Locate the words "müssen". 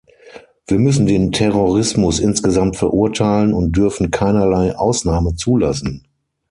0.79-1.05